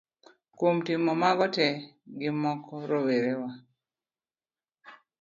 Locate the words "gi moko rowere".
2.19-3.31